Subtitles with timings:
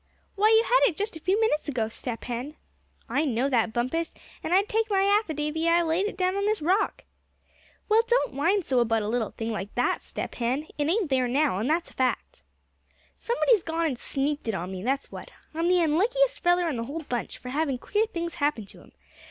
[0.33, 2.55] "Why, you had it just a few minutes ago, Step Hen!"
[3.07, 6.59] "I know that, Bumpus; and I'd take my affidavy I laid it down on this
[6.59, 7.03] rock."
[7.87, 11.27] "Well, don't whine so about a little thing like that, Step Hen; it ain't there
[11.27, 12.41] now, and that's a fact."
[13.15, 15.29] "Somebody's gone and sneaked it on me, that's what.
[15.53, 18.93] I'm the unluckiest feller in the whole bunch, for havin' queer things happen to him.